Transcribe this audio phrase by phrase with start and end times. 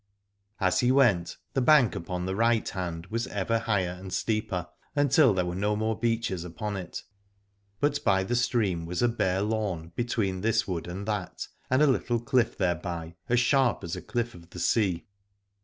[0.59, 3.59] And as he went the bank upon the right 21 Alad ore hand was ever
[3.59, 7.03] higher and steeper, until there were no more beeches upon it,
[7.79, 11.85] but by the stream was a bare lawn between this wood and that, and a
[11.85, 15.05] little cliff thereby, as sharp as a cliff of the sea.